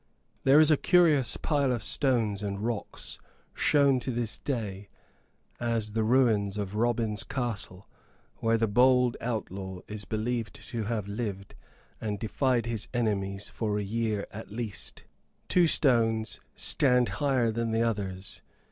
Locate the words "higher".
17.21-17.51